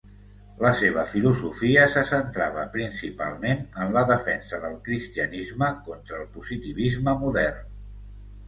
[0.61, 7.71] La seva filosofia se centrava principalment en la defensa del cristianisme contra el positivisme modern.